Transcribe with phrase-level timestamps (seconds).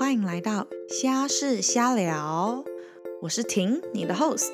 [0.00, 2.64] 欢迎来到虾事瞎聊，
[3.20, 4.52] 我是婷，你的 host。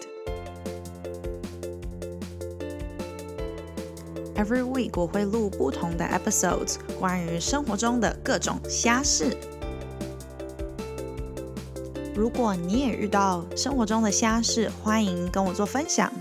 [4.34, 9.36] Every week 我会录不同的 episodes，关于生活中的各种虾事。
[12.16, 16.12] 如果你也遇到生活中的虾事，欢迎跟我做分享。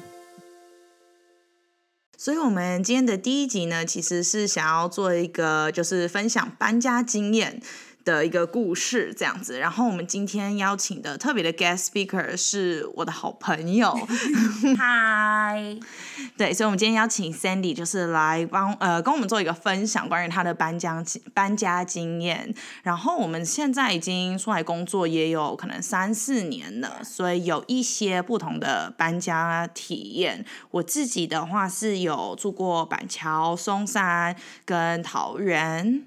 [2.16, 7.60] 所以，我们今天的第一集呢，其实是想要做一个，就是分享搬家经验。
[8.06, 13.92] 的一个故事这样子，然后我们今天邀请的特别的 guest speaker 是我的好朋友，
[14.78, 15.76] 嗨，
[16.38, 21.04] 对，所以我们今天邀请 Sandy 就是来帮呃跟我们做一个分享关于他的搬家
[21.34, 22.54] 搬家经验。
[22.84, 30.46] 然后我们现在已经出来工作也有可能三四年了，所以有一些不同的搬家体验。
[30.70, 36.04] 我自己的话是有住过板桥、松山跟桃园。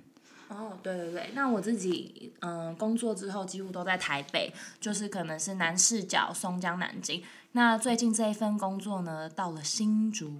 [0.48, 7.22] 哦，对对对，那我自己嗯工作之后几乎都在台北，就是可能是南市角、松江、南京。
[7.52, 10.32] 那最近这一份工作呢，到了新竹。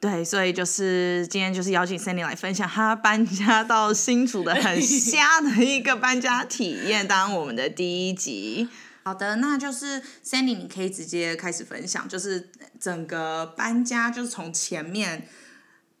[0.00, 8.68] 对，所以就是今天就是邀请 Sandy 来分享他搬家到新竹的很瞎的一个搬家体验，当我们的第一集。
[9.04, 12.50] 好的，那就是 Sandy，你可以直接开始分享，就是
[12.80, 15.28] 整个搬家，就是从前面。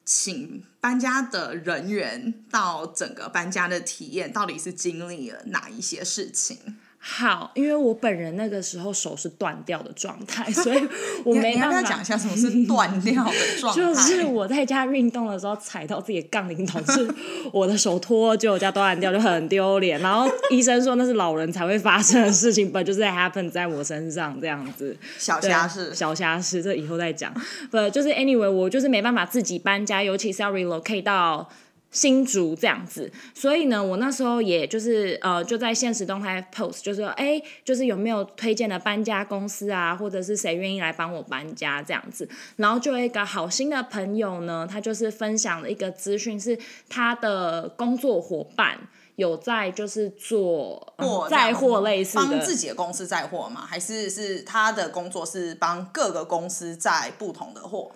[0.06, 6.58] 请搬家的人员到整个搬家的体验，到底是经历了哪一些事情？
[7.06, 10.88] 好，因为我本人那个时候手是断掉的状态， 所以
[11.22, 13.82] 我没办法讲一下什么是断掉的 状态。
[13.82, 17.06] 就是我在家运动的时候踩到自己的杠铃，导致
[17.52, 20.00] 我的手脱臼加断掉，就很丢脸。
[20.00, 24.96] 然后医生说那是老人才会发生的事情，本就是 happen 在我身上这样子。
[25.18, 27.30] 小瑕疵，小瑕疵，这以后再讲。
[27.70, 31.46] 不，就是 anyway，我就是没办法自己搬家，尤其是要 relocate 到。
[31.94, 42.28] 新竹这样子，所以呢，我那时候也就是呃，就在现实动态 post，就是说，哎，就是有没有推荐的搬家公司啊，或者是谁愿意来帮我搬家这样子。
[42.56, 48.76] 然后就有一个好心的朋友呢，他就是分享了一个资讯，是他的工作伙伴
[49.14, 50.94] 有在就是做
[51.30, 53.64] 载货类似的，帮自己的公司载货吗？
[53.64, 57.92] 还是是他的工作是帮各个公司载不同的货？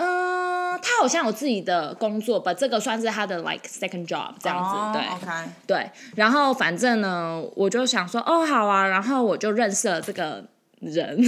[0.00, 5.90] 嗯，他好像有自己的工作吧，这个算是他的 like second job 这样子，对，对。
[6.16, 10.44] 然后反正呢，我就想说，哦，好啊，然后我就认识了这个
[10.80, 11.22] 人。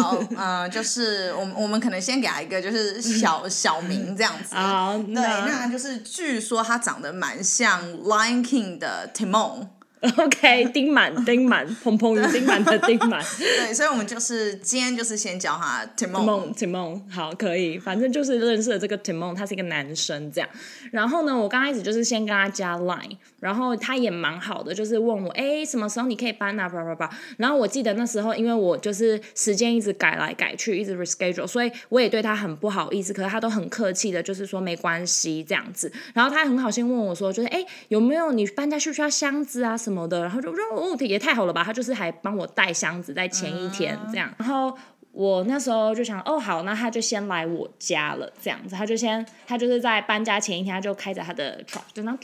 [0.00, 4.54] 好，嗯，就是我们我们可能先给他一个就是小 小名这样子。
[4.54, 9.68] 好，对，那就是据说他长得蛮像 Lion King 的 Timon。
[10.16, 13.24] OK，丁满， 丁满，砰砰丁满的 丁满。
[13.38, 20.48] 对，所以我们就是今天就是先教他 Timon，Timon，好，可以，反正就是认识了这个 Timon，他是一个男生这样。
[20.92, 26.68] 然后呢，我刚开始就是先跟他加 Line，然后他也蛮好的，就是问我，哎，什么时候你可以搬啊？
[26.68, 27.10] 叭叭叭。
[27.36, 33.12] 然后我记得那时候，因为我就是时间一直改来改去，一直 reschedule，所以我也对他很不好意思。
[33.12, 35.92] 可是他都很客气的，就是说没关系这样子。
[36.14, 39.76] 然后他很好心问我说，就是哎，有没有你搬家需不需要箱子啊？
[39.88, 41.64] 什么的，然后就说哦，也太好了吧！
[41.64, 44.30] 他就是还帮我带箱子，在前一天这样。
[44.38, 44.76] 然后
[45.12, 48.76] 我那时候就想，哦，好，那他就先来我家了，这样子。
[48.76, 52.14] 他就先，他就是在搬家前一天，他就开着他的 truck，就那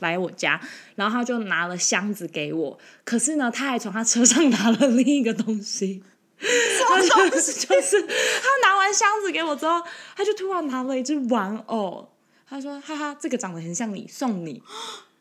[0.00, 0.60] 来我家，
[0.96, 2.76] 然后他就拿了箱子给我。
[3.04, 6.02] 可是呢，他还从他车上拿了另一个东西，
[6.40, 9.80] 就是就是他拿完箱子给我之后，
[10.16, 12.10] 他就突然拿了一只玩偶，
[12.48, 14.60] 他说：“哈哈，这个长得很像你，送你。”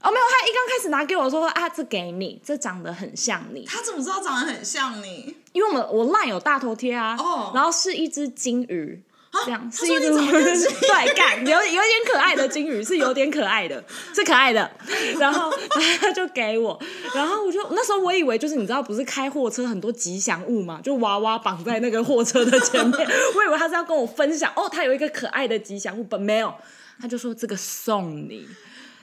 [0.04, 3.66] 哦，没有，他一刚开始拿给我说啊，这给你，这长得很像你。
[3.66, 5.34] 他怎么知道长得很像你？
[5.54, 7.18] 因为我们我烂有大头贴啊，
[7.56, 9.02] 然后是一只金鱼，
[9.46, 13.82] 这样是一只 对，干有有点可爱的金鱼，是有点可爱的，
[14.14, 14.70] 是可爱的。
[15.18, 15.50] 然后
[16.02, 16.78] 他就给我，
[17.16, 26.54] 然后我就那时候我以为就是你知道不是开货车很多吉祥物嘛，就娃娃绑在那个货车的前面，我以为他是要跟我分享哦，他有一个可爱的吉祥物，本没有，
[27.00, 28.46] 他就说这个送你。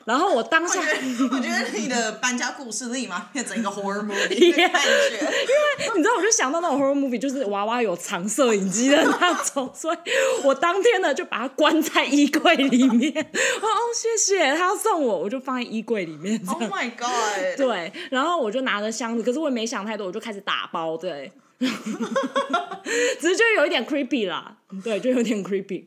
[0.04, 9.98] 然后我当下，我觉得你的搬家故事立马变成一个 horror movie 的感觉，因为你知道，我就想到那种 horror movie，就是娃娃有藏摄影机的那种， 所以
[10.42, 13.12] 我当天呢就把它关在衣柜里面。
[13.12, 16.40] 哦，谢谢他要送我，我就放在衣柜里面。
[16.48, 17.56] Oh my god！
[17.56, 25.84] 对，然后我就拿着箱子，可是我也没想太多，我就开始打包，对， 只是就有一点 creepy 啦，对，就有点 creepy。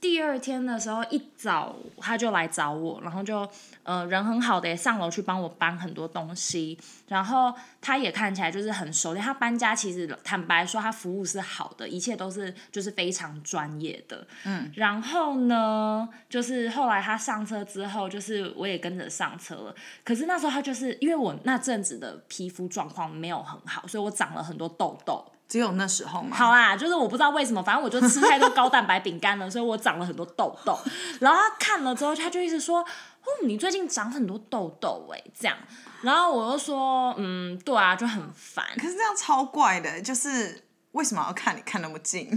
[0.00, 3.46] 第二天的时候一早他就来找我，然后就
[3.82, 9.22] 呃人很好的也上楼去帮我搬很多东西，然后他也看起来就是很熟练。
[9.22, 14.26] 他搬家其实坦白说，他服务是好的，一切都是就是非常专业的。
[14.44, 19.74] 嗯，然后呢，就是后来他上车之后，就是我也跟着上车了。
[20.02, 25.22] 可是那时候他就是因为我那阵子的皮肤状况没有很好，所以我长了很多痘痘。
[25.50, 26.36] 只有那时候吗？
[26.36, 30.78] 好啦，就是我不知道为什么，反正我就吃太多高蛋白饼干了， 所以我长了很多痘痘。
[31.18, 35.56] 然后他看了之后，他就一直说：“哦，你最近长很多痘痘哎。”这样，
[36.02, 42.28] 然后我又说：“嗯，对啊，就很烦。”可是这样超怪的，就是为什么要看你看那么近？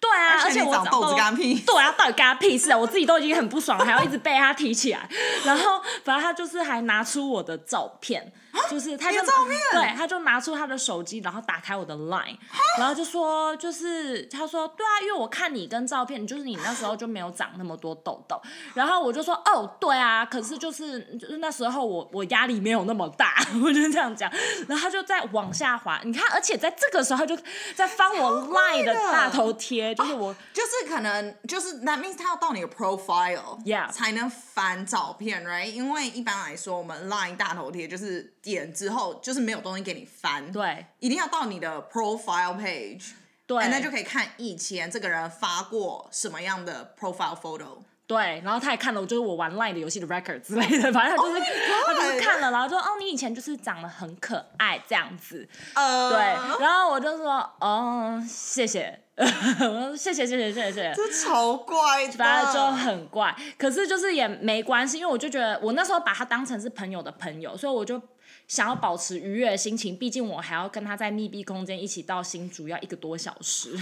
[0.00, 1.60] 对啊，而且我长痘子干屁。
[1.66, 2.78] 对啊，到底干屁事啊？
[2.78, 5.08] 我自己都已经很不爽了，还要一直被他提起来。
[5.44, 8.32] 然后，反正他就是还拿出我的照片。
[8.68, 9.18] 就是他就
[9.72, 12.36] 对，他就拿出他的手机，然后打开我的 Line，
[12.78, 18.40] 然后就说，就是他说，对啊，因为我看你跟照片，就是你那时候就没有长那么多痘痘，
[18.74, 24.30] 然后我就说，哦，对啊，可是就是就是那时候我我压力没有那么大，我就这样讲，
[24.68, 27.36] 然后他就在往下滑，你看，而且在这个时候就
[27.74, 35.70] 在翻我 Line 的大头贴，就是我就是可能就是 that means 他要到你的 profile，yeah 才能翻照片，right？
[35.70, 38.34] 因为一般来说我们 Line 大头贴就是。
[38.42, 40.50] 点之后，就是没有东西给你翻。
[40.52, 43.10] 对，一定要到你的 profile page，
[43.46, 47.78] 对，那就可以看以前这个人发过什么样的 profile photo。
[48.06, 56.18] 对，然后他也看了，就是我玩 Line 的游戏的 record 之类的，反正他就是、他就是看了，然后就说哦，你以前就是长得很可爱这样子，uh、对，
[56.58, 59.24] 然后我就说哦，谢谢，我
[59.94, 68.02] 说谢谢谢谢谢谢，这超怪的，反正就很怪，可是就是也没关系，因为我就觉得我那时候把他当成是朋友的朋友，所以我就
[68.50, 73.78] 想要保持愉悦的心情，毕竟我还要跟他在密闭空间一起到新竹要一个多小时，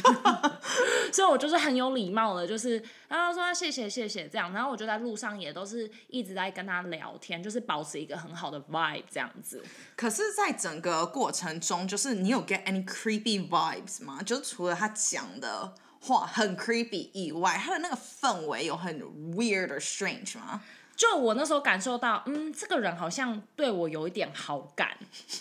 [1.10, 9.64] 所以我就是很有礼貌的，就是然后说谢谢谢谢这样，然后我就在路上也都是一直在跟他聊天，就是保持一个很好的 vibe 这样子。
[9.96, 14.20] 可是，在整个过程中，就是你有 get any creepy vibes 吗？
[14.22, 19.00] 就是除了他讲的话很 creepy 以外，他的那个氛围有很
[19.34, 20.62] weird or strange 吗？
[20.98, 24.88] 就我那时候感受到，嗯，这个人好像对我有一点好感，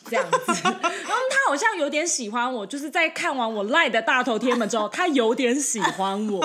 [0.07, 6.39] 这样子，然后他好像有点喜欢我，就是在看完我赖的大头贴们之后，他有点喜欢我，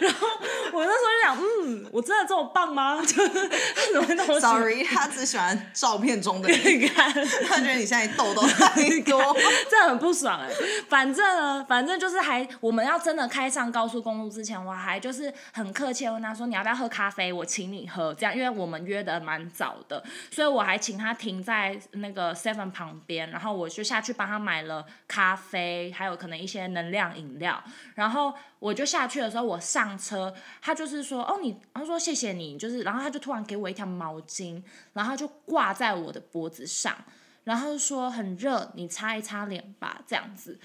[0.00, 0.26] 然后
[0.72, 2.98] 我那时候就想，嗯，我真的这么棒吗？
[3.04, 6.88] 怎么那么？Sorry，他只喜欢照片中的你，
[7.46, 9.36] 他觉得你现在痘痘太多，
[9.70, 10.48] 这很不爽哎。
[10.88, 17.30] 反正呢，反正就是还我们要真的开上高速公路之前，我还就是很客气问他说，你要不要喝咖啡？
[17.30, 18.37] 我请你喝，这样。
[18.38, 27.60] 因为我们约的蛮早的，所以我还请他停在那个 Seven 旁边，然后我就下去帮他买了咖啡，还有可能一些能量饮料。
[27.96, 30.32] 然后我就下去的时候，我上车，
[30.62, 34.62] 他就是说：“哦，你，他说谢谢你，就是。”然后他就突然给我一条毛巾，
[34.92, 36.96] 然后就挂在我的脖子上，
[37.42, 40.60] 然后说：“很热，你擦一擦脸吧。”这样子。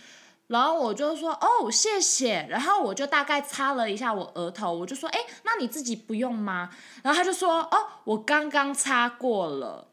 [0.48, 6.69] 然后我就说哦谢谢，然后我就大概擦了一下我额头，我就说哎那你自己不用吗？
[7.01, 9.88] 然后他就说哦我刚刚擦过了，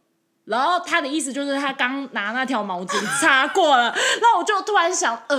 [0.45, 5.37] 然后他的意思就是他刚拿那条毛巾擦过了，然后我就突然想呃，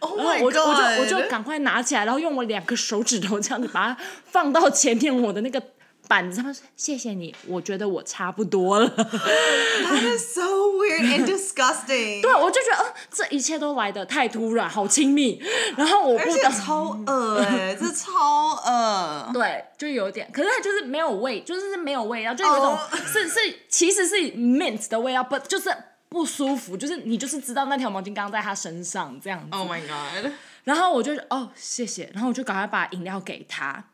[0.00, 5.62] 然后我就我就我就赶快拿起来，然后用我两个手指头这样子把它放到前面我的那个。
[6.10, 12.20] 板子，他说：“谢谢你，我觉得我差不多了。” That is so weird and disgusting。
[12.20, 15.40] 对，我就觉得，呃，这一切都来的太突然，好亲密。
[15.76, 19.30] 然后我不得超恶哎，这超恶。
[19.32, 25.72] 对，就有点，可是它就是没有味，就是没有味道，就有一种是是，其实是 mint 的味道，不就是
[26.08, 29.56] 不舒服，就是你就是知道那条毛巾刚刚在他身上这样子。
[29.56, 30.32] Oh my god！
[30.64, 33.84] 然后我就哦谢谢，然后我就赶快把饮料给他，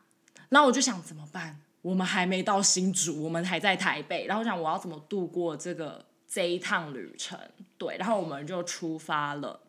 [0.49, 1.59] 然后我就想怎么办？
[1.87, 4.25] 我们还没到新竹，我们还在台北。
[4.25, 7.39] 然后想我要怎么度过这个这一趟旅程？
[7.77, 9.61] 对，然后我们就出发了。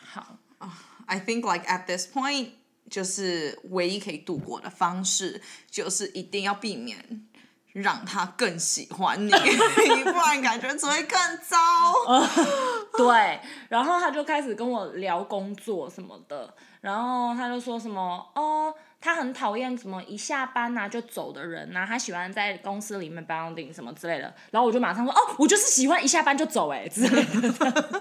[0.00, 0.38] 好
[1.04, 2.52] ，I think like at this point，
[2.88, 7.28] 就是唯一可以度过的方式，就是一定要避免
[7.74, 9.30] 让他更喜欢你，
[10.08, 11.58] 不然感觉只会更糟。
[12.96, 13.38] 对，
[13.68, 18.74] 然后他就开始跟我聊工作什么的，然后他就说什么哦。
[19.06, 24.34] 他很讨厌什么一下班呐就走的人呐，他喜欢在公司里面 bonding 什么之类的。
[24.50, 27.48] 然后我就马上说，哦，我就是喜欢一下班就走哎之类的。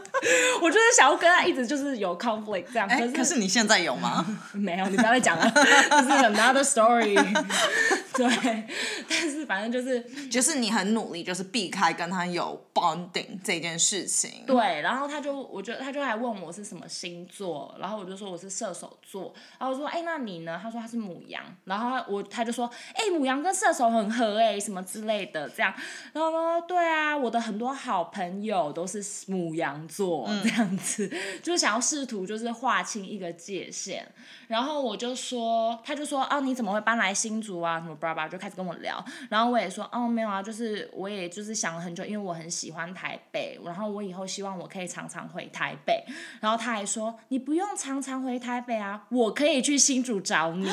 [0.64, 2.88] 我就是想要跟他一直就是有 conflict 这样。
[2.90, 4.26] 哎，可是你现在有吗？
[4.54, 7.14] 没有，你不要再讲了，这是 another story。
[8.16, 8.64] 对，
[9.08, 14.44] 但是反正就是就是你很努力，就是避开跟他有 bonding 这件事情。
[14.48, 20.60] 对，然后他就我觉得他就还问我是什么星座，然后我就说我是射手座，然后我说哎那你呢？
[20.64, 20.95] 他说他是。
[20.96, 25.74] 是母羊，然后我他就说，哎、母羊跟射手很合哎、什么之类的这样，
[26.14, 31.12] 然后说，对啊，我的很多好朋友都是母羊座、这样子，
[31.44, 34.08] 就是想要试图就是划清一个界限，
[34.48, 37.80] 然后我就说，他就说，哦，你怎么会搬来新竹啊？
[37.80, 39.04] 什么巴拉巴拉，就开始跟我聊。
[39.30, 46.04] 然后我也说，哦，没有啊，就是我也就是想了很久，因为我很喜欢台北，然后我以后希望我可以常常回台北。
[46.40, 50.70] 然后他还说，你不用常常回台北啊，我可以去新竹找你。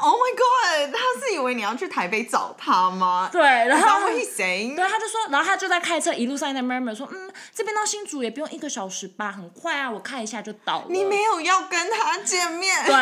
[0.00, 0.94] Oh my god！
[0.94, 3.28] 他是以为你要去台北找他吗？
[3.32, 4.76] 对，然 Is that 后 what he's saying？
[4.76, 10.86] 对，他就说，然后他就在开车一路上在 murmur 说，嗯，这边到新竹也不用一个小时吧，很快啊，我看一下就到了。
[10.88, 12.72] 你没有要跟他见面。
[12.86, 12.94] 对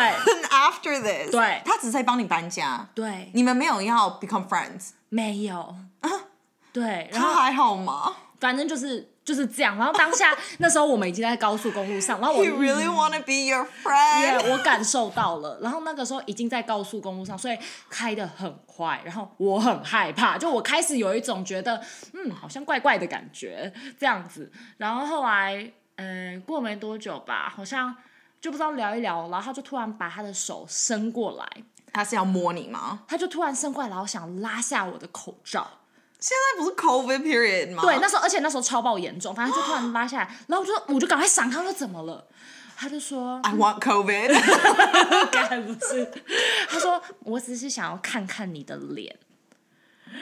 [0.49, 4.89] After this，对他只是在帮你搬家，对，你们没有要 become friends。
[5.09, 5.75] 没有。
[6.71, 9.77] 对，然后他还好吗反正就是就是这样。
[9.77, 14.51] 然后当下 那时候我们已经在高速公路上，然后我 really wanna be your friend？
[14.51, 15.59] 我感受到了。
[15.61, 17.57] 然后那个时候已经在高速公路上，所以
[17.89, 21.81] 开的很快，然后我很害怕，就我开始有一种觉得
[22.13, 24.51] 嗯好像怪怪的感觉这样子。
[24.77, 27.95] 然后后来嗯过没多久吧，好像
[28.41, 31.47] 就不知道聊一聊，然后他就突然把他的手伸过来，
[31.93, 33.03] 他是要摸你吗？
[33.07, 35.65] 他就突然伸过来，然后想拉下我的口罩。
[36.23, 37.83] 现在不是 COVID period 吗？
[37.83, 42.25] 对，那时候而且那时候超爆严重，反正就突然拉下来， 然后我就我就赶快闪开，他说怎么了？
[42.77, 44.29] 他就说 I want COVID
[45.31, 46.09] 该不是，
[46.69, 49.17] 他说我只是想要看看你的脸。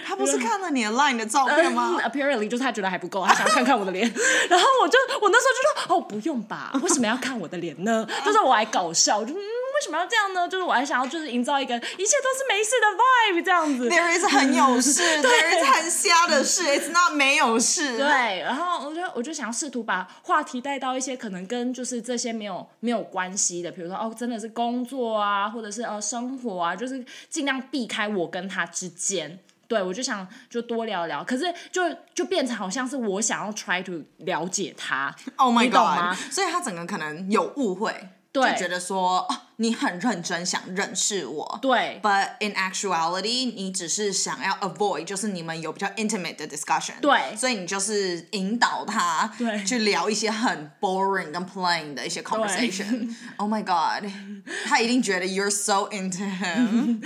[0.08, 4.08] 他不是看了你的 Line 的照片吗 嗯 Apparently 就是他觉得还不够，他想要看看我的脸。
[4.50, 8.08] 然后我就我那时候就说哦不用吧，为什么要看我的脸呢？
[8.24, 9.38] 他说我还搞笑，我就嗯
[9.82, 10.48] 为什么要这样呢？
[10.48, 13.90] 就是我还想要就是营造一个一切都是没事的 vibe 这样子。
[13.90, 17.98] ？There is 很有事， There is 很瞎的事， It's not 没有事。
[17.98, 29.40] 对，然后我就我就想要试图把话题带到一些可能跟就是这些没有没有关系的，比如说哦，真的是工作啊，或者是呃生活啊，就是尽量避开我跟他之间。
[29.68, 31.82] 对，我就想就多聊聊，可是就
[32.14, 36.14] 就变成好像是我想要 try to 了解他 Oh my god！
[36.30, 41.60] 所以他整个可能有误会，对就觉得说哦，你很认真想认识我。
[41.62, 47.00] 对 But in actuality，你只是想要 avoid，就是你们有比较 intimate 的 discussion。
[47.02, 53.16] 对所以你就是引导他对去聊一些很 boring 跟 plain 的一些 conversation。
[53.38, 54.10] Oh my god！
[54.66, 57.02] 他一定觉得 you're so into him。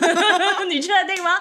[0.68, 1.38] 你确定吗？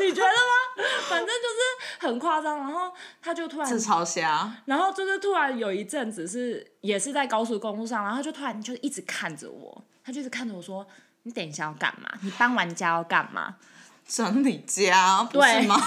[0.00, 0.84] 你觉得吗？
[1.08, 4.50] 反正就是很夸张，然后他就突然这超瞎。
[4.64, 10.84] 然后就是突然有一阵子是也是在高速公路上，然后他就突然就一直看着我，他就是看着我说
[11.22, 12.10] ：“你等一下要干嘛？
[12.22, 13.54] 你搬完家要干嘛
[14.08, 15.80] 整理家不对是吗？？”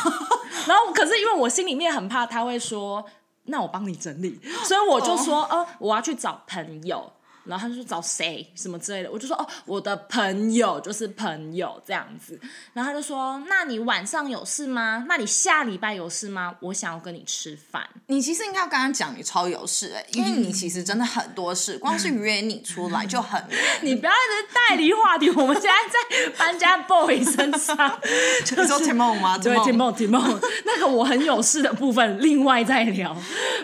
[0.65, 3.05] 然后可是因为我心里面很怕他会说
[3.45, 7.11] ：“那我帮你整理。”所以我就说：“哦、我要去找朋友。”
[7.45, 12.39] 然后他就说找谁什么之类的，我就说哦，我的朋友就是朋友这样子。
[12.73, 15.05] 然后他就说，那你晚上有事吗？
[15.07, 16.55] 那你下礼拜有事吗？
[16.61, 17.87] 我想要跟你吃饭。
[18.07, 23.41] 你其实应该要跟他讲你超有事哎、因为你其实真的很多事，光是约你出来就很。
[23.81, 27.75] 你不要一直带离话题，我们现在在搬家 boy 身上。
[28.03, 29.37] 你说 Timon 吗？
[29.37, 33.15] 对 Timon，Timon，Timon，那个我很有事的部分，另外再聊。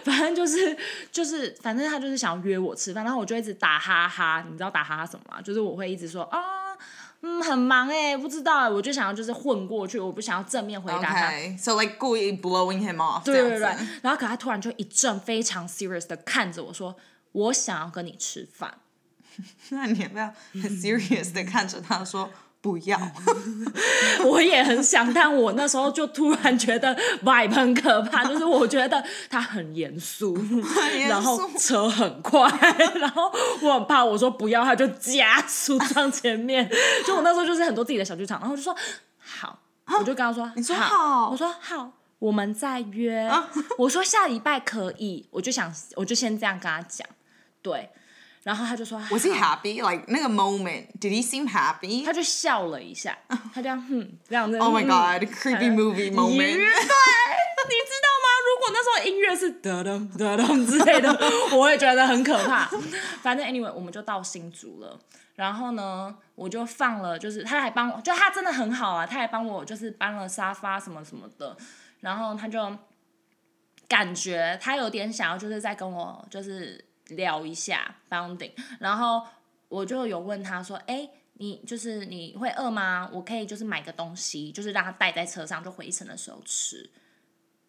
[0.03, 0.75] 反正就是
[1.11, 5.41] 就是，反正他就是想要约我吃饭，然后我就一直打哈哈，你知道打哈哈什么吗？
[5.41, 6.39] 就是我会一直说啊。
[7.21, 11.27] 嗯，很忙哎、不知道、欸，我就想要就是混过去，我不想要正面回答他。
[11.27, 13.67] OK，so、like 故意 blowing him off 对对对。
[14.01, 16.95] 然后可他突然就一阵非常 serious 的看着我说
[17.33, 18.73] ：“我想要跟你吃饭。”
[19.71, 22.99] 那你要不要很 serious 的看着他说不要？
[24.25, 30.37] 我也很想，但我那时候就突然觉得 vibe 很可怕，就是我觉得他 很严肃，
[31.07, 32.49] 然后车很快，
[32.95, 36.69] 然后我很怕，我说不要，他就加速上前面，
[37.05, 38.75] 就我那时候就是很多自己的小剧场，然后我就说
[39.19, 39.59] 好，
[39.99, 41.29] 我就跟他说，你说好，好。
[41.31, 41.91] 我说好。
[42.19, 43.31] 我们再约，
[43.77, 47.07] 我说下礼拜可以，我就想，我就先这样跟他讲，
[47.61, 47.89] 对，
[48.43, 49.81] 然后他就说 Was he happy?
[49.81, 52.05] Like 那个 moment, did he seem happy?
[52.05, 53.17] 他就笑了一下，
[53.53, 54.57] 他这样，哼，这样子。
[54.57, 56.37] Oh my 嗯 god, creepy movie moment.
[56.37, 58.27] 对，你知道吗？
[58.47, 61.09] 如果那时候音乐是哒噔哒噔之类的，
[61.55, 62.65] 我会觉得很可怕。
[63.21, 64.99] 反正 anyway，我们就到新竹了。
[65.35, 71.55] 然后呢，我就放了，就是他还帮我，就他真的很好啊，他还帮我就是搬了沙发什么什么的。
[72.01, 72.75] 然后他就
[73.87, 78.51] 感觉他有点想要，就是在跟我就是聊一下 bounding。
[78.79, 79.23] 然后
[79.67, 83.09] 我就有问他说：“哎、你就是你会饿吗？
[83.13, 86.89] 我可以就是买个东西，就是让他带在车上，就回程的时候吃。”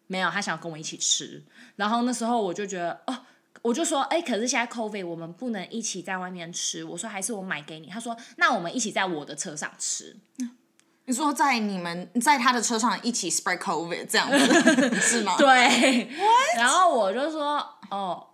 [0.07, 1.41] 没有，他想跟我一起吃。
[1.77, 3.17] 然后那时候我就觉得，哦，
[3.61, 6.83] 我就说，哎、可是现在 COVID 我们不能一起在外面吃。
[6.83, 7.87] 我说还是我买给你。
[7.87, 10.17] 他说，那我们一起在我的车上吃。
[11.05, 15.35] 你说在你们在他的车上一起 spread COVID 这样子 是吗？
[15.37, 16.09] 对，
[16.57, 17.57] 然后我就说，
[17.89, 18.27] 哦，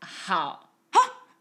[0.00, 0.62] 好。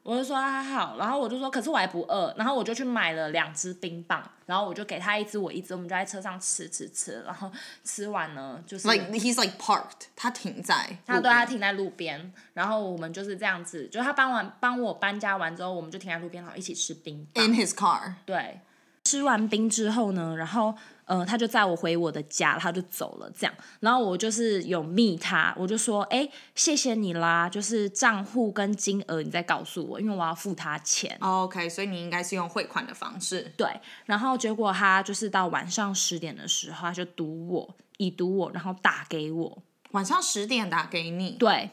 [0.04, 7.52] 我就说他好，然后我就说，可是我还不饿，然后我就去买了两只冰棒，然后我就给他一只，我一只，我们就在车上吃吃吃，然后
[7.84, 17.44] 吃完呢，就是，like he's like parked，他停在，他对他停在路边，然后我们就是这样子，就他搬完帮我搬家完之后，我们就停在路边，然后一起吃冰棒。
[17.44, 18.14] in his car。
[18.28, 18.62] 对，
[19.06, 23.54] 吃完冰之后呢，然后呃，他就载我回我的家，他就走了这样。
[23.80, 31.16] 然后我就是有密他，我就说，哎，谢谢你啦，就是账户跟金额你再告诉我，因为我要付他钱。
[31.22, 33.54] OK，所以你应该是用汇款的方式。
[33.56, 33.70] 对，
[34.06, 41.70] 然后结果他就是到晚上十点的时候，他就堵我，已堵我，然后打给我，晚上十点打给你，对，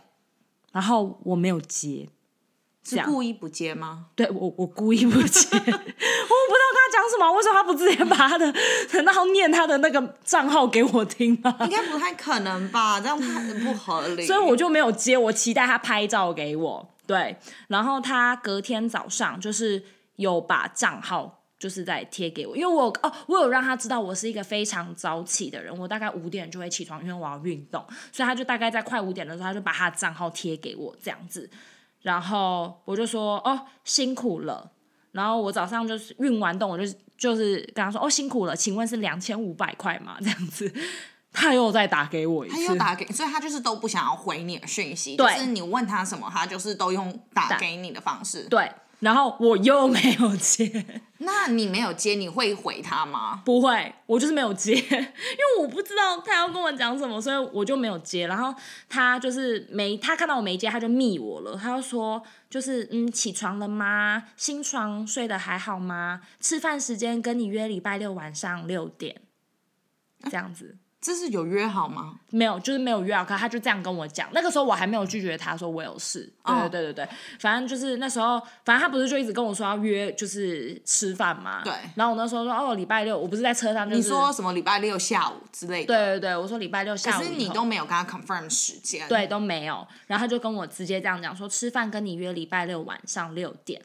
[0.73, 2.11] 然后我没有接。
[2.91, 4.07] 样是故意不接吗？
[4.15, 8.53] 对我，我故意不接， 我不知道跟他讲什么，为什么他不直接把他的，
[8.93, 11.57] 难道念他的那个账号给我听吗？
[11.61, 14.27] 应该不太可能吧，这样太不合理。
[14.27, 16.95] 所以我就没有接，我期待他拍照给我。
[17.07, 17.37] 对，
[17.69, 19.83] 然后他隔天早上就是
[20.17, 21.39] 有把账号。
[21.63, 31.49] 就是在贴给我，因为我哦，我有让他知道我是一个非常早起的人，我大概五点就会起床，因为我要运动，所以他就大概在快五点的时候，他就把他的账号贴给我这样子，
[32.03, 34.71] 然后我就说哦辛苦了，
[35.13, 36.85] 然后我早上就是运完动，我就
[37.17, 40.17] 就是跟他说哦辛苦了，请问是两千五百块吗？
[40.21, 40.73] 这样子，
[41.33, 48.43] 他又再打给我一次，他又打给，所以他就是都不想要回你的讯息，对就是你问他什么，他就是都用打给你的方式。
[48.51, 48.71] 对，
[49.03, 50.87] 然后我又没有接。
[51.19, 53.43] 那你没有接，你会回他吗？
[53.45, 58.29] 不会，我就是没有接， 因为我不知道他要跟我讲什么，所以我就没有接。
[58.29, 58.55] 然后
[58.89, 61.57] 他就是没，他看到我没接，他就密我了。
[61.57, 64.23] 他就说，就是嗯，起床了吗？
[64.37, 66.23] 新床睡得还好吗？
[66.39, 69.21] 吃饭时间跟你约礼拜六晚上六点，
[70.31, 70.77] 这样子。
[71.03, 72.15] 这是有约好吗？
[72.31, 74.29] 没有，就是没有约好，可他就这样跟我讲。
[74.33, 76.33] 那个时候我还没有拒绝他说我有事。
[76.45, 77.09] 对对对对对，
[77.41, 81.63] 反正就是那时候，反正他不是就一直跟我说要约，就是吃饭嘛。
[81.65, 85.87] 对然后我那时候说哦，礼拜六，我不是在车上，就是你说什么礼拜六下午之类的？
[85.87, 89.09] 对对对，我说礼拜六下午可是你都没有跟他 confirm 时间。
[89.09, 93.83] 对都没有，然后他就跟我直接这样讲说，吃饭跟你约礼拜六晚上六点，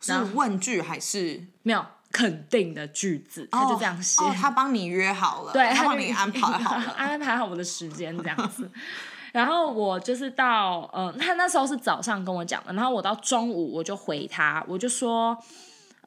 [0.00, 1.44] 是问句还是？
[1.62, 1.84] 没有
[2.16, 4.24] 肯定的句子，他就这样写。
[4.24, 6.82] 哦，他帮你约好了，对，他就帮你安排好了。
[6.96, 8.70] 安排好我的时间这样子。
[9.32, 15.36] 然后我就是到，呃，他那时候是早上跟我讲的，然后我到中午我就回他，我就说，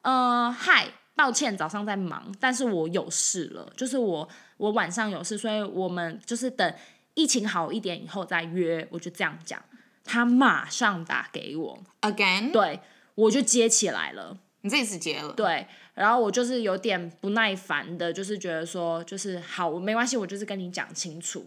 [0.02, 6.74] 呃，嗨，抱歉，早上在忙，但是我有事了，就是我我晚上有事，所以我们就是等
[7.14, 9.62] 疫情好一点以后再约，我就这样讲。
[10.04, 12.80] 他马上打给我，Again，对
[13.14, 14.38] 我就接起来了。
[14.62, 15.32] 你这次接了。
[15.32, 21.46] 对，然后我就是有点不耐烦的，就是觉得说，就是好，我没关系，我就是跟你讲清楚，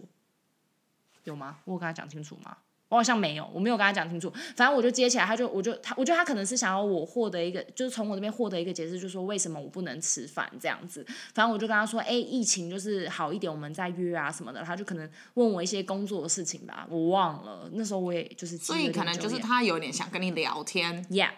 [1.24, 1.58] 有吗？
[1.64, 2.56] 我有跟他讲清楚吗？
[2.90, 4.30] 我好像没有，我没有跟他讲清楚。
[4.54, 11.04] 反正我就接起来，他就我就他，我觉得他可能是想要我获得一个，就是从我这边获得一个解释，就是说为什么我不能吃饭这样子。
[11.34, 14.62] 反正我就跟他说，哎、疫情就是好一点，我们再约啊什么的。
[14.62, 17.68] 他就可能问我一些工作的事情吧，我忘了。
[17.72, 21.30] 那时候我也就是所以可能就是他有点想跟你聊天，，Yeah。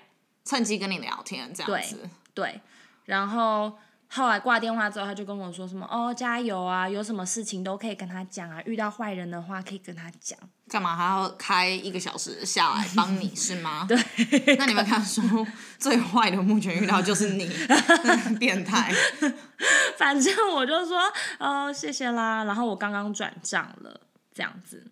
[0.45, 2.09] 趁机跟你聊天这样子。
[2.35, 2.61] 对，
[3.07, 3.77] 然后
[4.09, 10.39] 后来挂电话之后，他就跟我说什么哦，加油啊，有什么事情都可以跟他讲啊，遇到坏人的话可以跟他讲。
[10.69, 13.87] 干嘛还要开一个小时下来帮你是吗？
[13.89, 14.57] 对。
[14.57, 15.47] 那你们看说
[15.79, 17.49] 最坏的目前遇到就是你，
[18.39, 18.93] 变态。
[19.97, 20.99] 反正我就说
[21.39, 24.01] 哦，谢谢啦，然后我刚刚转账了，
[24.35, 24.91] 这样子，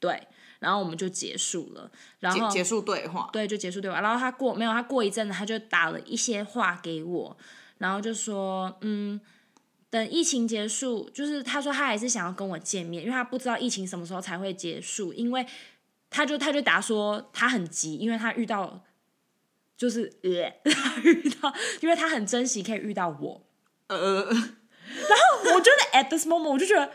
[0.00, 0.26] 对，
[0.60, 3.28] 然后我们就结束了，然后结结束对话。
[3.32, 4.00] 对，就结束对话。
[4.00, 7.36] 然后他过没有，他过一阵子他就打了一些话给我，
[7.78, 9.18] 然后就说，嗯，
[9.88, 15.46] 等疫情结束，就是他说他还是想要跟我见面，因为他不知道疫情什么时候才会结束，因为
[16.10, 18.84] 他就他就答说他很急，因为他遇到
[19.78, 23.42] 就是呃，他遇到，因为他很珍惜可以遇到我。
[23.86, 26.92] 呃， 然后我觉得 at this moment 我就觉得。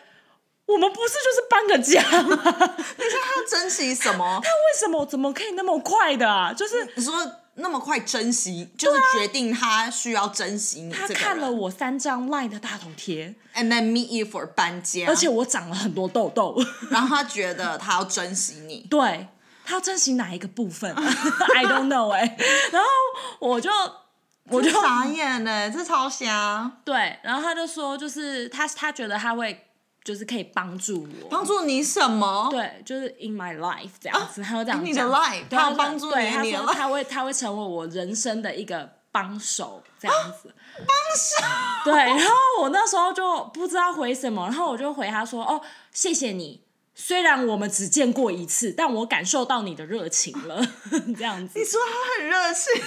[0.67, 2.35] 我们不是就是搬个家吗？
[2.43, 4.39] 他要珍惜什么？
[4.43, 6.51] 他为什么怎么可以那么快的啊？
[6.53, 7.13] 就是你说
[7.55, 16.57] 那么快珍惜，就是决定他需要珍惜你这个他看了我三张 line 的大头贴，，and then meet you for 搬家，而且我长了很多痘痘。
[16.89, 19.27] 然后他觉得他要珍惜你， 对
[19.63, 20.91] 他要珍惜哪一个部分？
[21.55, 22.37] I don't know 哎、
[22.71, 22.89] 然后
[23.39, 23.69] 我就
[24.49, 26.71] 我就这傻眼呢，这超瞎。
[26.83, 29.64] 对，然后他就说，就是他他觉得他会
[30.05, 32.47] 就是可以帮助我，帮助你什么？
[32.51, 40.53] 对，就是 in my life 这样子，他会这样你的讲 life，对说他要帮助你你的说他会他会成为我人生的一个帮手这样子。
[40.77, 41.91] 帮手。
[41.91, 45.59] 对，然后我那时候就不知道回什么，然后我就回他说：“哦，
[45.91, 46.63] 谢谢你。
[46.93, 50.61] 虽然我们只见过一次，但我感受到你的热情了。
[51.17, 51.65] ”这样子你。
[51.65, 52.81] 说他很热情，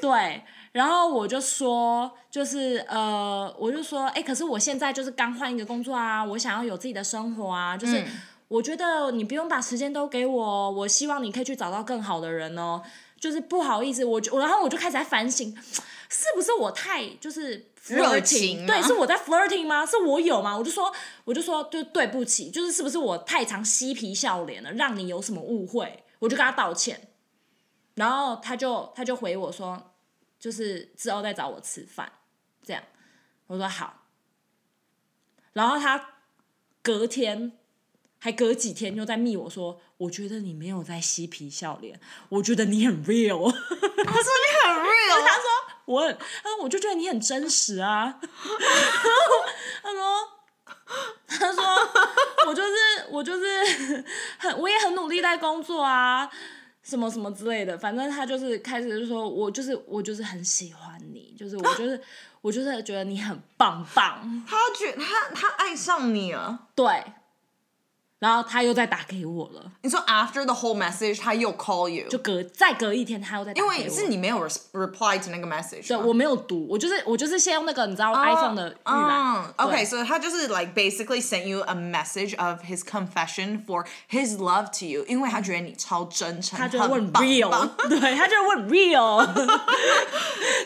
[0.00, 8.06] 对，然后我就说，就是呃，我就说，哎，可是我现在就是刚换一个工作啊，我想要有自己的生活啊，就是、嗯
[8.48, 12.82] 我觉得你不用把时间都给我哦，我希望你可以去找到更好的人哦。
[13.18, 15.52] 就是不好意思，我就然后我就开始在反省，
[16.10, 18.20] 是不是我太就是热 flirting？
[18.20, 19.84] 情对，是我在 flirting 吗？
[19.84, 20.56] 是我有吗？
[20.56, 20.92] 我就说，
[21.24, 26.04] 我就说，就对不起，就是是不是我太常嬉皮笑脸了，让你有什么误会？
[26.18, 27.08] 我就跟他道歉，
[27.94, 29.93] 然后他就他就回我说，
[30.44, 32.12] 就是之后再找我吃饭，
[32.62, 32.82] 这样，
[33.46, 34.02] 我说好。
[35.54, 36.16] 然后他
[36.82, 37.52] 隔天
[38.18, 43.48] 还隔几天又在密我说，我觉得你没有在嬉皮笑脸，我觉得你很 real。
[43.50, 43.62] 他说
[44.04, 45.48] 你很 real，他说
[45.86, 48.20] 我很，他说我就觉得你很真实啊。
[49.82, 50.28] 他说，
[51.26, 51.64] 他说
[52.48, 52.70] 我就是
[53.08, 54.04] 我就是
[54.36, 56.30] 很我也很努力在工作啊，
[56.84, 57.76] 什么什么之类的。
[57.76, 62.00] 反正他就是开始就说我就是我就是很喜欢你，就是我就是
[62.40, 66.68] 我就是觉得你很棒棒，他觉他他爱上你了。
[66.76, 67.02] 对。
[68.20, 79.44] 然后他又再打给我了，你说 after the whole message，他又 call you，就隔再隔一天他又再打因给我，为是你没有 res- reply to 那个 message，对吗我没有读，我就是我就是先用那个你知道 iPhone 的预览。
[79.44, 88.68] 嗯，OK，对所以他就是 like basically sent you a message of his confession for his love to you，因为他觉得你超真诚，他就会问棒 real，棒对他就会问
[88.70, 89.26] real，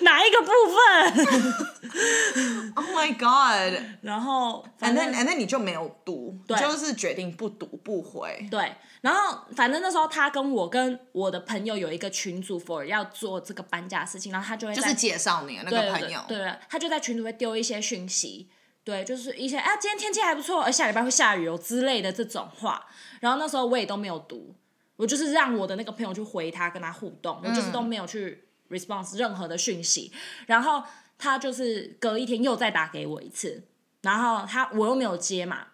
[0.03, 1.78] 哪一个部分？
[2.77, 3.83] Oh my god！
[4.03, 8.47] 然后反正 and then 你就没有读，对就是决定不读不回。
[8.51, 18.49] 对，然后反正那时候他跟我跟我的朋友有一个群组 for 要做这个搬家的事情，然后他就会就是介绍你的那个朋友，对对，他就在群组会丢一些讯息，
[18.85, 22.87] 对，就是一些啊，今天天气还不错，而下礼拜会下雨哦之类的这种话。
[23.21, 24.55] 然后那时候我也都没有读，
[24.97, 30.13] 我就是让我的那个朋友去回他，跟他互动，我就是都没有去 response 任何的讯息。
[30.47, 30.83] 然后
[31.19, 33.65] 他就是隔一天又再打给我一次，
[34.03, 35.67] 然后他我又没有接嘛，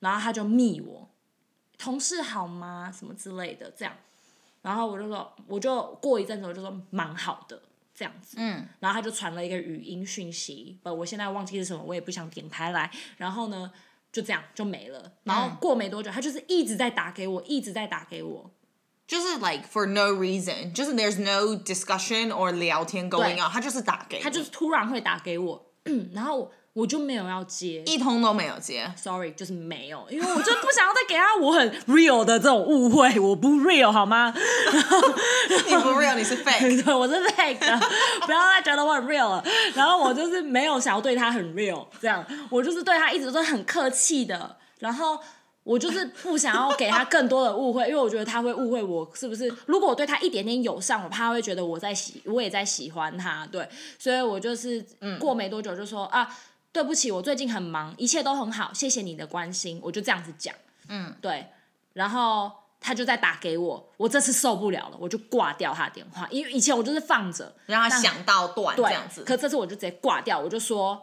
[0.00, 1.08] 然后他就密我，
[1.78, 2.92] 同事好吗？
[2.96, 3.96] 什么之类的这样。
[4.60, 7.60] 然后我就说，我就过一阵子我就说蛮好的
[7.92, 12.88] 这样子，嗯，然后他就传了一个语音讯息，呃，我现在忘记是什么，我也不想点开来。
[13.16, 13.72] 然后呢，
[14.12, 15.14] 就这样就没了。
[15.24, 18.50] 然后过没多久，他就是一直在打给我，一直在打给我，
[19.12, 25.66] 就是 like for no reason，就是 there's no discussion or 聊天 going 对 on，他就是打给，他就是突然会打给我，
[26.14, 27.82] 然后我我就没有要接。
[27.84, 28.90] 一通都没有接。
[28.96, 34.32] Sorry，就是没有，因为我就不想要再给他我很 real 的这种误会，我不 real 好吗？
[35.68, 36.82] 你不 real，你是 fake。
[36.82, 37.80] 对，我是 fake 的，
[38.24, 39.44] 不要再觉得我很 real 了。
[39.74, 44.56] 然后我就是没有想要对他很 real，这样，我就是对他一直都是很客气的。
[44.78, 45.18] 然后
[45.64, 49.52] 我就是不想要给他更多的误会，因为我觉得他会误会我是不是？
[49.66, 53.46] 如果我对他一点点友善，我怕他会觉得我在喜，我也在喜欢他。
[53.46, 54.84] 对，所以我就是
[55.18, 56.28] 过没多久就说、啊，
[56.72, 60.54] 对不起，我最近很忙，一切都很好，谢谢你的关心，我就这样子讲。
[60.88, 61.46] 嗯，对，
[61.92, 62.52] 然后。
[62.84, 69.22] 他就在打给我，我这次受不了了，我就挂掉他的电话，因为以前我就是放着，让他想到断这对样子。
[69.22, 71.00] 可这次我就直接挂掉，我就说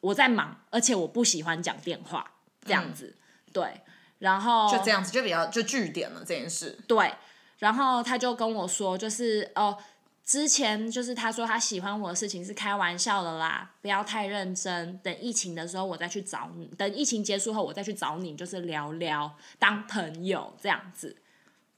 [0.00, 2.24] 我在忙，而且我不喜欢讲电话
[2.64, 3.12] 这样子。
[3.52, 3.80] 对，
[4.18, 6.78] 然后就这样子就比较就据点了这件事。
[6.86, 7.14] 对，
[7.58, 9.76] 然后他就跟我说，就是哦，
[10.24, 14.98] 之前就是他说他喜欢我的事情是开玩笑的啦，不要太认真。
[14.98, 21.16] 等疫情的时候我再去找你，等疫情结束后我再去找你，就是聊聊当朋友这样子。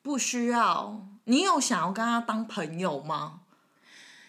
[0.00, 3.40] 不需要，你有想要跟他当朋友吗？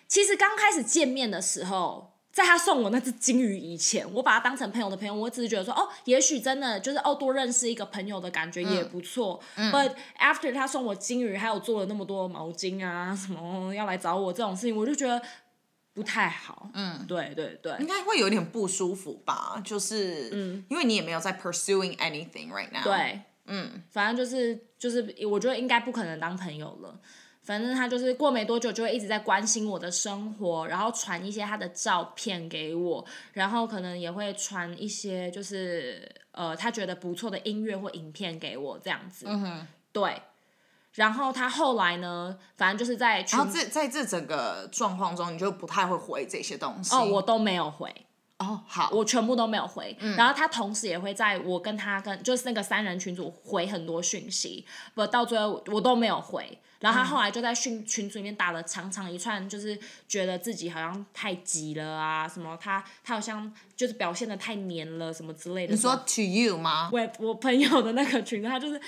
[0.08, 9.42] 其实刚开始见面的时候，在他送我那只金鱼以前，我把他当成朋友的朋友，我只是觉得说，哦，也许真的就是哦，多认识一个朋友的感觉也不错。
[9.56, 15.20] But after 他送我金鱼，还有做了那么多毛巾啊，什么要来找我这种事情，我就觉得
[15.94, 16.70] 不太好。
[16.76, 27.00] 嗯，对对对应该会有点不舒服吧，就是，嗯因为你也没有在 pursuing anything right now。，对，嗯，反正就是就是，我觉得应该不可能当朋友了。
[27.50, 39.26] 反正他就是过没多久就会一直在关心我的生活，然后传一些他的照片给我，然后可能也会传一些就是呃他觉得不错的音乐或影片给我这样子。
[39.28, 40.22] 嗯哼，对。
[40.94, 46.96] 然后他后来呢，反正就是在群然后这在这整个状况中，你就不太会回这些东西。
[46.96, 47.92] 哦，我都没有回。
[48.40, 49.96] 哦，好，我全部都没有回。
[50.18, 56.58] 然后他同时也会在我跟他跟就是那个三人群组回很多讯息，不到最后我都没有回。
[56.80, 65.74] 然后他后来就在群群组里面打了长长一串，就是觉得自己好像太急了啊，什么他他好像就是表现的太黏了什么之类的。
[65.74, 66.90] 你说 to you 吗？
[66.94, 68.80] 我我朋友的那个群，他就是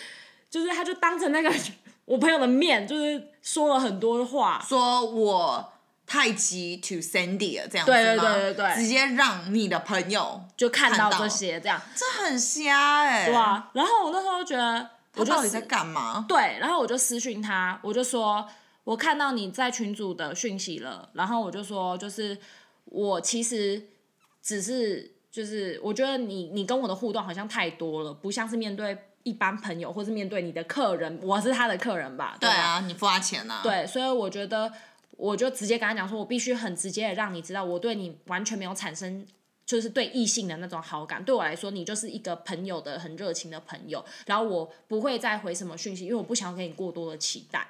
[0.49, 1.53] 就是他就当着那个
[2.05, 5.70] 我朋友的面，就是说了很多话，说我
[6.11, 13.69] 太急 to Sandy 了，这样子对对吗对对对直接让你的朋友就看到这些这样，这很瞎哎、对啊。
[13.71, 16.25] 然后我那时候就觉得，我到底在干嘛？
[16.27, 18.45] 对，然后我就私讯他，我就说，
[18.83, 22.37] 我看到你在群组的讯息了，然后我就说，就是
[22.83, 23.81] 我其实
[24.43, 32.31] 只是就是我觉得你你跟我的互动好像太多了，不像是面对一般朋友，或是面对你的客人，我是他的客人吧？
[32.31, 33.61] 吧对啊，你付他钱啊。
[33.63, 34.69] 对，所以我觉得
[35.21, 39.25] 我就直接跟他讲说，我必须很直接的让你知道，我对你完全没有产生。
[39.63, 47.65] 就是对异性的那种好感，对我来说，你就是一个朋友的很热情的朋友，然后我不会再回什么讯息，因为我不想要给你过多的期待，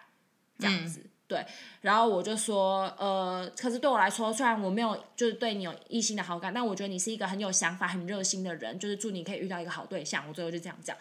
[0.58, 1.06] 这样子。
[1.28, 1.46] 对，
[1.82, 10.28] 然后我就说，呃，可是对我来说，虽然我没有就是对你有异性的好感，但我觉得你是一个很有想法、很热心的人，就是祝你可以遇到一个好对象。
[10.28, 10.98] 我最后就这样讲，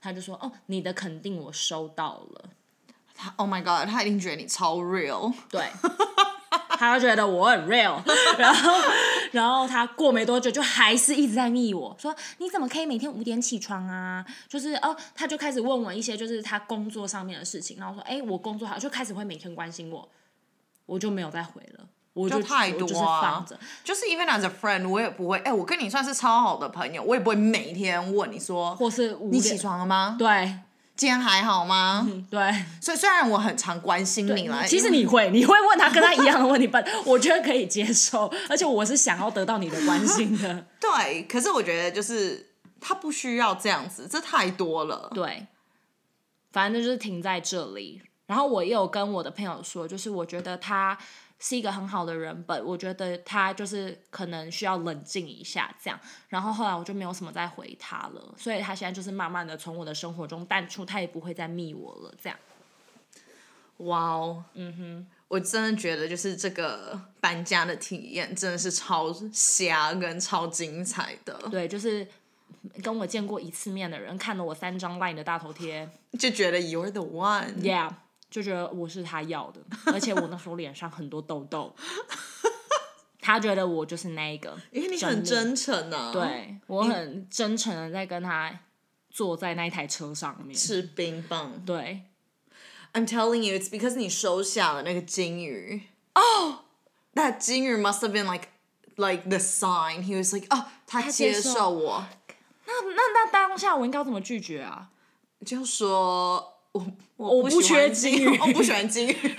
[0.00, 2.50] 他就说，哦，你的肯定我收到了。
[3.14, 5.32] 他 Oh my God，他一定觉得你超 real。
[5.48, 5.68] 对，
[6.76, 8.00] 他就觉得我很 real，
[8.36, 8.72] 然后，
[9.32, 14.24] 然后他过没多久就还是一直在密我说你怎么可以每天五点起床啊？
[14.48, 20.08] 就是哦，他就开始问我一些就是他工作上面的事情，然后说哎，我工作好，就开始会每天关心我，
[20.86, 23.46] 我就没有再回了，我就就太多我就是啊
[23.84, 30.16] 就是 even as a friend，我也不会，哎、我跟你算是超好的朋友，我也不会每天问你说，或是你起床了吗？
[30.18, 30.58] 对
[30.96, 32.08] 今天还好吗？
[32.30, 32.64] 对。
[32.80, 40.66] 所以虽然我很常关心你啦，其实你会，你会问他跟他一样的问题，但我觉得可以接受， 而且我是想要得到你的关心的。
[40.80, 45.10] 对，可是我觉得就是他不需要这样子，这太多了。
[45.14, 45.46] 对，
[46.52, 48.02] 反正就是停在这里。
[48.26, 50.96] 然后我也有跟我的朋友说，就是我觉得他
[51.46, 56.00] 是一个很好的人本，我觉得他就是可能需要冷静一下这样。
[56.30, 62.38] 然后后来我就没有什么再回他了，所以他现在就是慢慢的从我的生活中淡出，他也不会再密我了这样。
[63.76, 72.08] 哇哦，嗯哼，我真的觉得就是这个搬家的体验真的是超瞎跟超精彩的，对，就是
[72.82, 75.86] 跟我见过一次面的人看了我三张 LINE 的大头贴
[76.18, 77.52] 就觉得 you're the one。
[78.34, 81.72] 就觉得我是他要的，而且我那时候脸上很多痘痘。
[83.20, 88.58] 他觉得我就是那一个，因为你很真诚啊，，对我很真诚的在跟他
[89.08, 90.52] 坐在那一台车上面。
[90.52, 91.64] 吃冰棒。
[91.64, 92.02] 对
[92.92, 95.82] ，I'm telling you, it's because 你收下了那个金鱼。
[96.14, 96.56] Oh,
[97.14, 98.48] that 金鱼 must have been like,
[98.96, 100.02] like the sign.
[100.02, 102.04] He was like, 哦，他接受我，
[102.66, 104.90] 那那那当下我应该怎么拒绝啊？
[105.46, 109.16] 就说我我不缺金鱼我不喜欢金鱼。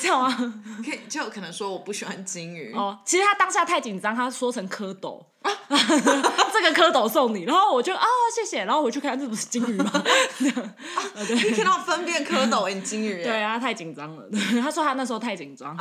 [0.00, 0.54] 这样吗？
[0.84, 2.72] 可以就可能说我不喜欢金鱼。
[2.74, 10.04] 哦，其实他当下太紧张，他说成蝌蚪， 这个蝌蚪送你，然后我就啊谢谢，然后回去看这不是金鱼吗？
[10.38, 10.74] 这样，
[11.14, 13.22] 呃对你看到分辨蝌蚪 and 金鱼。
[13.22, 14.24] 对啊，太紧张了。
[14.60, 15.76] 他说他那时候太紧张。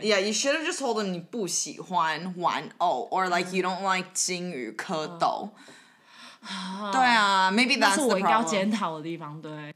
[0.00, 5.48] Yeah, you should have just told him 你不喜欢玩偶，or like you don't like 金鱼蝌蚪。
[6.92, 8.50] 对啊，maybe that's 是 the 我应该要 problem.
[8.50, 9.74] 检讨的地方，对。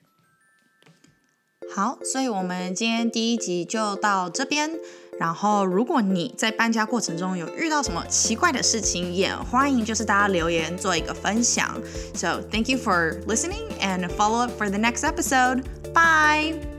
[1.75, 4.71] 好，所以我们今天第一集就到这边。
[5.19, 11.81] 然后，如果你在搬家过程中有遇到什么奇怪的事情，也欢迎就是大家留言做一个分享。
[12.15, 15.63] So thank you for listening and follow up for the next episode.
[15.93, 16.74] Bye.